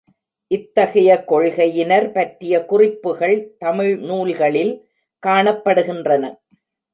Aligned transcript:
இத்தகைய 0.51 1.09
கொள்கையினர் 1.31 2.07
பற்றிய 2.11 2.53
குறிப்புகள் 2.65 3.35
தமிழ் 3.57 3.93
நூல்களில் 3.99 4.73
காணப்படுகின்றன. 5.23 6.23